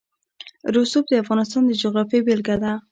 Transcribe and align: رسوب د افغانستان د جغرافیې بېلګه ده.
رسوب 0.75 1.03
د 1.09 1.13
افغانستان 1.23 1.61
د 1.65 1.71
جغرافیې 1.81 2.19
بېلګه 2.25 2.55
ده. 2.63 2.71